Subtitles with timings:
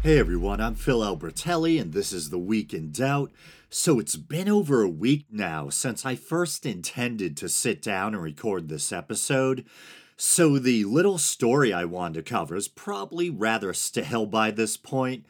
[0.00, 3.32] Hey everyone, I'm Phil Albertelli, and this is The Week in Doubt.
[3.68, 8.22] So it's been over a week now since I first intended to sit down and
[8.22, 9.64] record this episode.
[10.16, 15.26] So the little story I wanted to cover is probably rather stale by this point.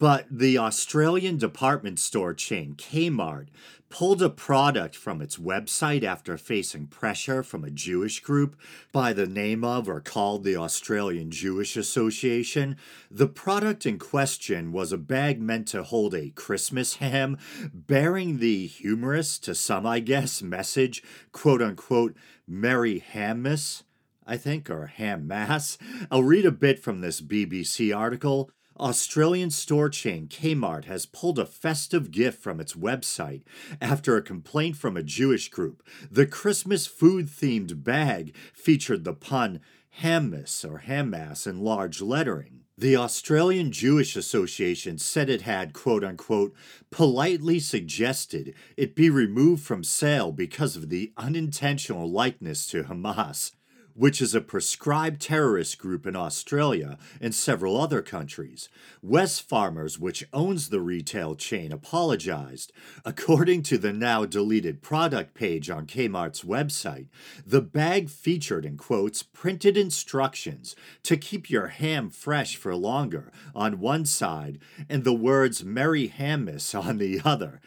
[0.00, 3.48] But the Australian department store chain Kmart
[3.90, 8.58] pulled a product from its website after facing pressure from a Jewish group
[8.92, 12.78] by the name of or called the Australian Jewish Association.
[13.10, 17.36] The product in question was a bag meant to hold a Christmas ham
[17.74, 22.16] bearing the humorous, to some I guess, message, quote unquote,
[22.48, 23.82] Merry Hammas.
[24.26, 25.76] I think, or ham mass.
[26.10, 28.50] I'll read a bit from this BBC article.
[28.80, 33.42] Australian store chain Kmart has pulled a festive gift from its website
[33.80, 35.82] after a complaint from a Jewish group.
[36.10, 39.60] The Christmas food themed bag featured the pun
[40.02, 42.60] hammas or hammas in large lettering.
[42.78, 46.54] The Australian Jewish Association said it had, quote unquote,
[46.90, 53.52] politely suggested it be removed from sale because of the unintentional likeness to Hamas
[53.94, 58.68] which is a proscribed terrorist group in Australia and several other countries.
[59.04, 62.72] Wesfarmers, which owns the retail chain, apologized.
[63.04, 67.08] According to the now deleted product page on Kmart's website,
[67.46, 73.80] the bag featured, in quotes, printed instructions to keep your ham fresh for longer on
[73.80, 77.60] one side and the words Merry Hammas on the other.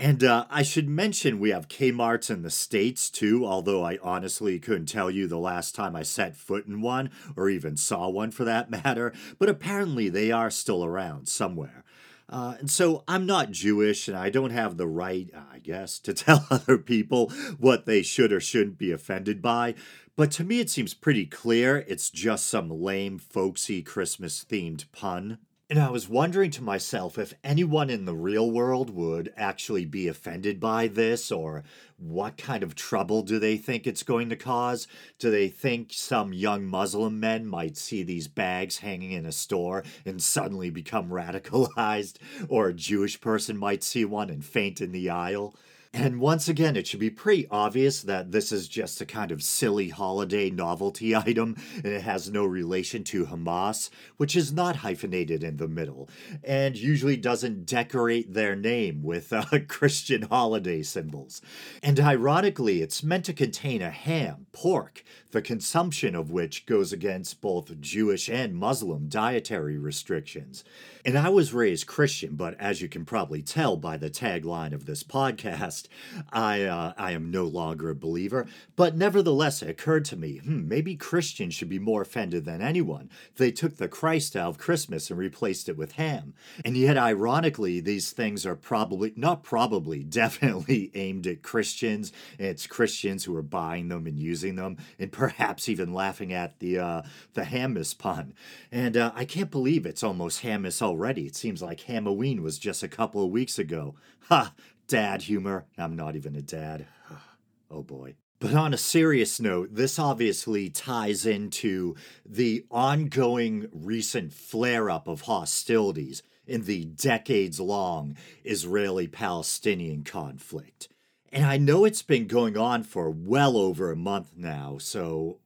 [0.00, 4.60] And uh, I should mention we have Kmart's in the States too, although I honestly
[4.60, 8.30] couldn't tell you the last time I set foot in one, or even saw one
[8.30, 11.82] for that matter, but apparently they are still around somewhere.
[12.28, 16.14] Uh, and so I'm not Jewish, and I don't have the right, I guess, to
[16.14, 19.74] tell other people what they should or shouldn't be offended by.
[20.14, 25.38] But to me, it seems pretty clear it's just some lame, folksy Christmas themed pun.
[25.70, 30.08] And I was wondering to myself if anyone in the real world would actually be
[30.08, 31.62] offended by this, or
[31.98, 34.88] what kind of trouble do they think it's going to cause?
[35.18, 39.84] Do they think some young Muslim men might see these bags hanging in a store
[40.06, 42.16] and suddenly become radicalized?
[42.48, 45.54] Or a Jewish person might see one and faint in the aisle?
[45.92, 49.42] And once again, it should be pretty obvious that this is just a kind of
[49.42, 55.42] silly holiday novelty item and it has no relation to Hamas, which is not hyphenated
[55.42, 56.08] in the middle
[56.44, 61.40] and usually doesn't decorate their name with uh, Christian holiday symbols.
[61.82, 67.40] And ironically, it's meant to contain a ham, pork, the consumption of which goes against
[67.40, 70.64] both Jewish and Muslim dietary restrictions.
[71.04, 74.86] And I was raised Christian, but as you can probably tell by the tagline of
[74.86, 75.87] this podcast,
[76.32, 78.46] I uh, I am no longer a believer.
[78.76, 83.10] But nevertheless, it occurred to me, hmm, maybe Christians should be more offended than anyone.
[83.36, 86.34] They took the Christ out of Christmas and replaced it with ham.
[86.64, 92.12] And yet, ironically, these things are probably not probably, definitely aimed at Christians.
[92.38, 96.78] It's Christians who are buying them and using them, and perhaps even laughing at the
[96.78, 97.02] uh,
[97.34, 98.34] the Hammas pun.
[98.70, 101.26] And uh, I can't believe it's almost Hammas already.
[101.26, 103.94] It seems like Halloween was just a couple of weeks ago.
[104.28, 104.52] Ha!
[104.88, 105.66] Dad humor.
[105.76, 106.86] I'm not even a dad.
[107.70, 108.14] oh boy.
[108.40, 115.22] But on a serious note, this obviously ties into the ongoing recent flare up of
[115.22, 120.88] hostilities in the decades long Israeli Palestinian conflict.
[121.30, 125.40] And I know it's been going on for well over a month now, so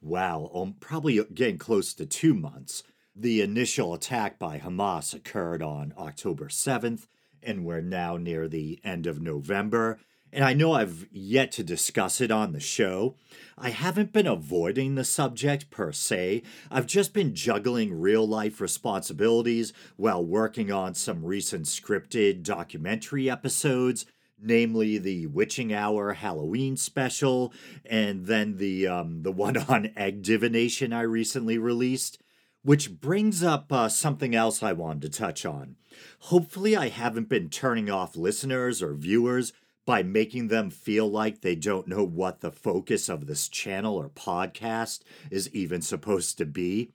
[0.00, 2.82] wow, um, probably getting close to two months.
[3.14, 7.06] The initial attack by Hamas occurred on October 7th,
[7.42, 9.98] and we're now near the end of November.
[10.32, 13.16] And I know I've yet to discuss it on the show.
[13.58, 16.42] I haven't been avoiding the subject per se.
[16.70, 24.06] I've just been juggling real life responsibilities while working on some recent scripted documentary episodes
[24.42, 27.52] namely the Witching Hour Halloween special,
[27.84, 32.19] and then the um, the one on egg divination I recently released.
[32.62, 35.76] Which brings up uh, something else I wanted to touch on.
[36.20, 39.52] Hopefully, I haven't been turning off listeners or viewers
[39.86, 44.08] by making them feel like they don't know what the focus of this channel or
[44.08, 46.92] podcast is even supposed to be.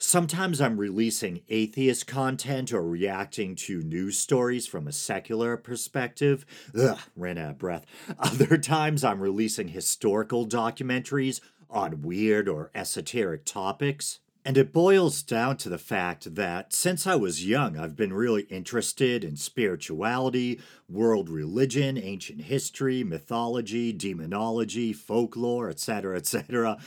[0.00, 6.46] Sometimes I'm releasing atheist content or reacting to news stories from a secular perspective.
[6.78, 7.84] Ugh, ran out of breath.
[8.18, 14.20] Other times I'm releasing historical documentaries on weird or esoteric topics.
[14.48, 18.44] And it boils down to the fact that since I was young, I've been really
[18.44, 20.58] interested in spirituality,
[20.88, 26.78] world religion, ancient history, mythology, demonology, folklore, etc., etc.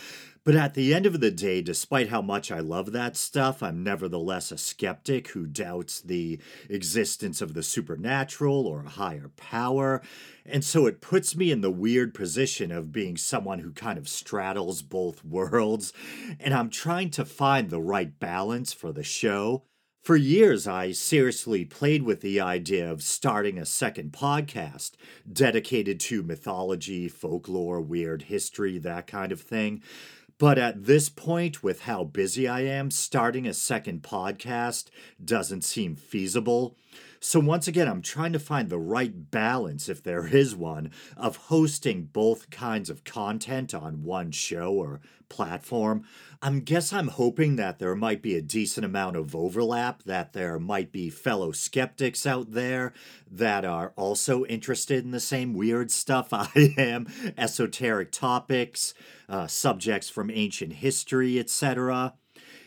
[0.43, 3.83] But at the end of the day, despite how much I love that stuff, I'm
[3.83, 10.01] nevertheless a skeptic who doubts the existence of the supernatural or a higher power.
[10.43, 14.09] And so it puts me in the weird position of being someone who kind of
[14.09, 15.93] straddles both worlds.
[16.39, 19.63] And I'm trying to find the right balance for the show.
[20.03, 24.93] For years, I seriously played with the idea of starting a second podcast
[25.31, 29.83] dedicated to mythology, folklore, weird history, that kind of thing.
[30.41, 34.85] But at this point, with how busy I am, starting a second podcast
[35.23, 36.75] doesn't seem feasible.
[37.23, 41.35] So, once again, I'm trying to find the right balance, if there is one, of
[41.35, 46.03] hosting both kinds of content on one show or platform.
[46.41, 50.57] I guess I'm hoping that there might be a decent amount of overlap, that there
[50.57, 52.91] might be fellow skeptics out there
[53.29, 57.07] that are also interested in the same weird stuff I am,
[57.37, 58.95] esoteric topics,
[59.29, 62.15] uh, subjects from ancient history, etc.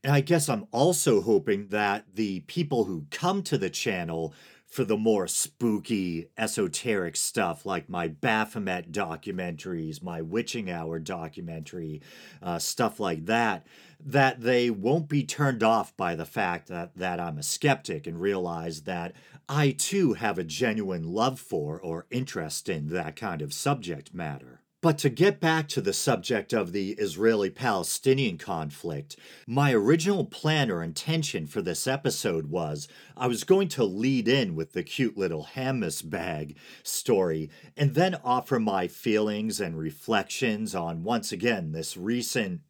[0.04, 4.34] And I guess I'm also hoping that the people who come to the channel
[4.66, 12.02] for the more spooky, esoteric stuff like my Baphomet documentaries, my Witching Hour documentary,
[12.42, 13.66] uh, stuff like that,
[14.04, 18.20] that they won't be turned off by the fact that, that I'm a skeptic and
[18.20, 19.14] realize that
[19.48, 24.60] I too have a genuine love for or interest in that kind of subject matter.
[24.84, 29.16] But to get back to the subject of the Israeli Palestinian conflict,
[29.46, 32.86] my original plan or intention for this episode was
[33.16, 37.48] I was going to lead in with the cute little hummus bag story
[37.78, 42.60] and then offer my feelings and reflections on once again this recent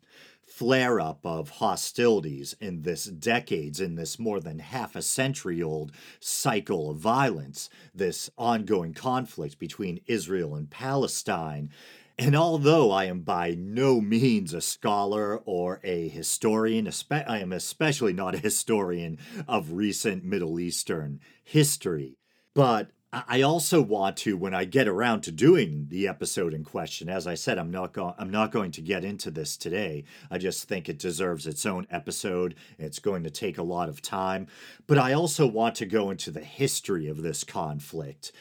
[0.46, 5.92] flare up of hostilities in this decades, in this more than half a century old
[6.20, 11.70] cycle of violence, this ongoing conflict between Israel and Palestine.
[12.16, 18.12] And although I am by no means a scholar or a historian, I am especially
[18.12, 19.18] not a historian
[19.48, 22.16] of recent Middle Eastern history,
[22.54, 22.90] but
[23.28, 27.26] I also want to, when I get around to doing the episode in question, as
[27.26, 28.14] I said, I'm not going.
[28.18, 30.04] I'm not going to get into this today.
[30.30, 32.54] I just think it deserves its own episode.
[32.78, 34.48] It's going to take a lot of time,
[34.86, 38.32] but I also want to go into the history of this conflict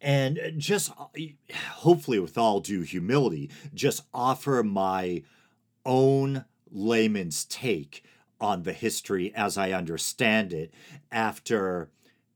[0.00, 1.06] and just uh,
[1.74, 5.22] hopefully with all due humility just offer my
[5.84, 8.04] own layman's take
[8.40, 10.72] on the history as i understand it
[11.12, 11.90] after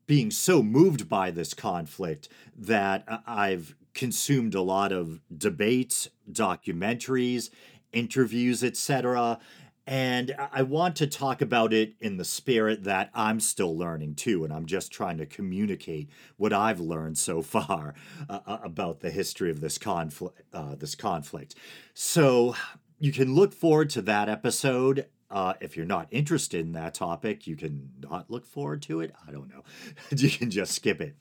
[0.06, 7.50] being so moved by this conflict that i've consumed a lot of debates documentaries
[7.92, 9.38] interviews etc
[9.86, 14.42] and I want to talk about it in the spirit that I'm still learning too,
[14.42, 16.08] and I'm just trying to communicate
[16.38, 17.94] what I've learned so far
[18.28, 20.42] uh, uh, about the history of this conflict.
[20.52, 21.54] Uh, this conflict.
[21.92, 22.54] So
[22.98, 25.06] you can look forward to that episode.
[25.34, 29.12] Uh, if you're not interested in that topic, you can not look forward to it.
[29.26, 29.64] I don't know.
[30.16, 31.16] you can just skip it.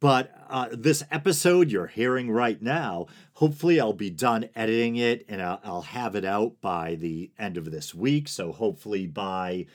[0.00, 5.42] But uh, this episode you're hearing right now, hopefully I'll be done editing it and
[5.42, 8.28] I'll, I'll, have it out by the end of this week.
[8.28, 9.66] So hopefully by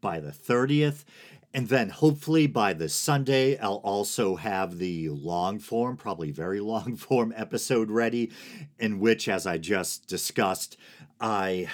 [0.00, 1.04] by the 30th.
[1.52, 6.96] And then hopefully by the Sunday, I'll also have the long form, probably very long
[6.96, 8.32] form episode ready,
[8.78, 10.78] in which, as I just discussed,
[11.20, 11.68] I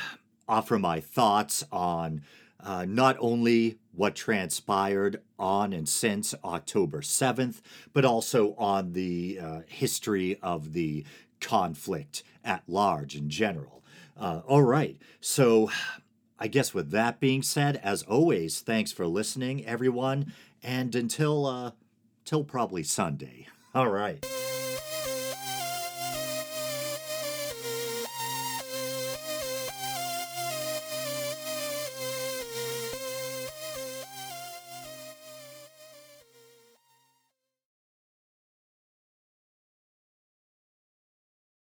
[0.48, 2.22] offer my thoughts on
[2.60, 7.60] uh, not only what transpired on and since October 7th,
[7.92, 11.04] but also on the uh, history of the
[11.40, 13.82] conflict at large in general.
[14.18, 15.70] Uh, all right, so
[16.38, 21.70] I guess with that being said, as always, thanks for listening, everyone, and until uh,
[22.24, 23.46] till probably Sunday.
[23.74, 24.24] All right.